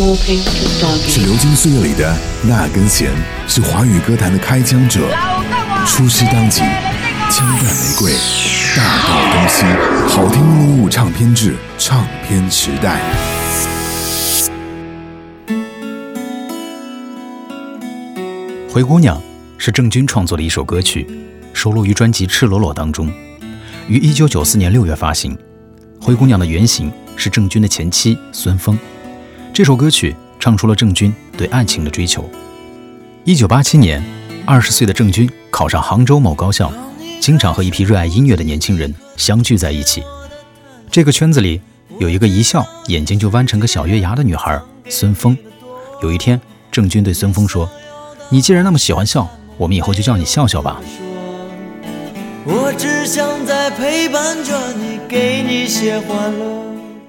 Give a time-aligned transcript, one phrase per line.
[0.00, 3.10] 是流金岁月里的那根弦，
[3.46, 5.00] 是华语歌坛的开疆者。
[5.86, 6.62] 出师当即，
[7.30, 8.12] 枪弹玫瑰，
[8.74, 9.66] 大道东西，
[10.08, 12.98] 好听一零五唱片制，唱片时代。
[18.72, 19.20] 灰姑娘
[19.58, 21.06] 是郑钧创作的一首歌曲，
[21.52, 23.12] 收录于专辑《赤裸裸》当中，
[23.86, 25.36] 于一九九四年六月发行。
[26.00, 28.78] 灰姑娘的原型是郑钧的前妻孙峰。
[29.52, 32.28] 这首歌曲唱出了郑钧对爱情的追求。
[33.24, 34.02] 一九八七年，
[34.46, 36.72] 二十岁的郑钧考上杭州某高校，
[37.20, 40.02] 经常和一批热爱音乐的年轻人相聚在一起。
[40.90, 41.60] 这个圈子里
[41.98, 45.36] 有一个一笑眼睛就弯成个小月牙的女孩孙峰。
[46.02, 47.68] 有一天，郑钧对孙峰说。
[48.32, 50.80] 你既然那么喜欢笑，我们以后就叫你笑笑吧。
[52.44, 56.64] 我只想在陪伴着你，给你些欢乐。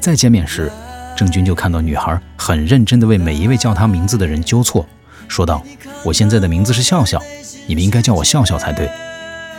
[0.00, 0.72] 再见面时，
[1.16, 4.86] 郑钧就看到女孩很认真地为每一位叫她名字的人纠错，
[5.28, 5.62] 说道
[6.04, 7.20] ：“我现在的名字是笑笑，
[7.66, 8.90] 你们应该叫我笑笑才对。”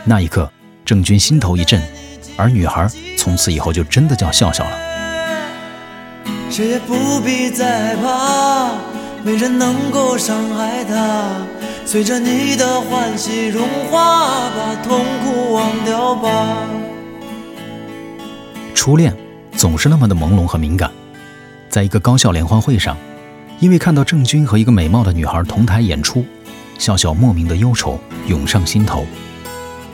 [0.03, 0.51] 那一刻，
[0.83, 1.81] 郑钧心头一震，
[2.35, 4.77] 而女孩从此以后就真的叫笑笑了。
[6.49, 8.71] 谁也不必再怕。
[9.23, 11.29] 没人能够伤害她，
[11.85, 16.57] 随着你的欢喜融化，把痛苦忘掉吧。
[18.75, 19.15] 初恋
[19.55, 20.91] 总是那么的朦胧和敏感，
[21.73, 22.95] 在一个高校联欢会上，
[23.59, 26.23] 因为看到郑钧和一个美貌的女孩同台演出，
[26.77, 29.07] 笑笑莫名的忧愁涌上心头，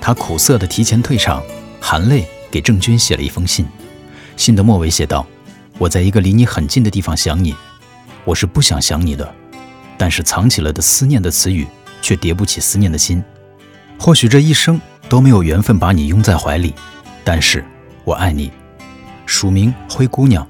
[0.01, 1.41] 他苦涩的提前退场，
[1.79, 3.65] 含泪给郑钧写了一封信，
[4.35, 5.25] 信的末尾写道
[5.79, 7.55] ：“我在一个离你很近的地方想你。”
[8.25, 9.33] 我是不想想你的，
[9.97, 11.65] 但是藏起了的思念的词语，
[12.01, 13.23] 却叠不起思念的心。
[13.97, 16.75] 或许这一生都没有缘分把你拥在怀里，
[17.23, 17.63] 但是
[18.03, 18.51] 我爱你。
[19.25, 20.45] 署名灰姑娘。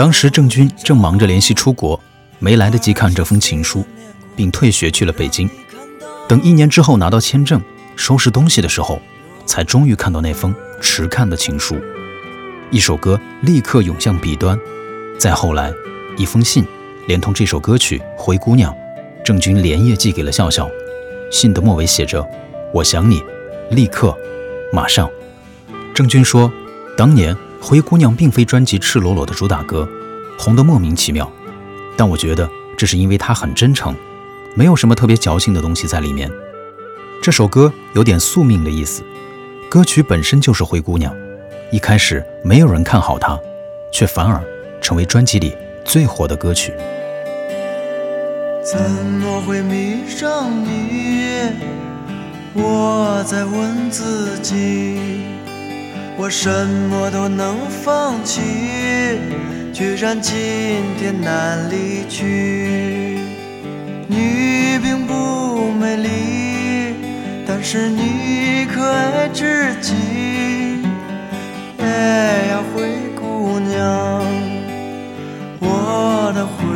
[0.00, 2.00] 当时郑钧正忙着联系出国，
[2.38, 3.84] 没来得及看这封情书，
[4.34, 5.46] 并退学去了北京。
[6.26, 7.60] 等一年之后拿到签证，
[7.96, 8.98] 收拾东西的时候，
[9.44, 11.78] 才终于看到那封迟看的情书。
[12.70, 14.58] 一首歌立刻涌向笔端，
[15.18, 15.70] 再后来，
[16.16, 16.64] 一封信。
[17.06, 18.72] 连同这首歌曲《灰姑娘》，
[19.22, 20.66] 郑钧连夜寄给了笑笑。
[21.30, 22.26] 信的末尾写着
[22.72, 23.22] ：“我想你，
[23.70, 24.16] 立刻，
[24.72, 25.10] 马上。”
[25.92, 26.50] 郑钧说
[26.96, 29.88] ：“当年《灰姑娘》并非专辑《赤裸裸》的主打歌，
[30.38, 31.30] 红得莫名其妙。
[31.96, 33.94] 但我觉得这是因为它很真诚，
[34.54, 36.30] 没有什么特别矫情的东西在里面。
[37.22, 39.02] 这首歌有点宿命的意思。
[39.68, 41.14] 歌曲本身就是灰姑娘，
[41.70, 43.38] 一开始没有人看好它，
[43.92, 44.42] 却反而
[44.80, 45.54] 成为专辑里
[45.84, 46.72] 最火的歌曲。”
[48.64, 51.50] 怎么会迷上你？
[52.54, 55.19] 我在问自己。
[56.22, 56.50] 我什
[56.90, 58.42] 么都能放弃，
[59.72, 60.36] 居然今
[60.98, 63.18] 天难离去。
[64.06, 66.94] 你并不美丽，
[67.46, 69.94] 但是你可爱至极。
[71.78, 72.82] 哎呀，灰
[73.18, 74.22] 姑娘，
[75.58, 76.69] 我的灰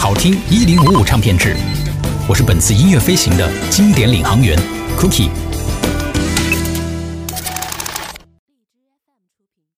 [0.00, 1.54] 好听一零五五唱片制，
[2.26, 4.58] 我是本次音乐飞行的经典领航员
[4.98, 5.28] Cookie。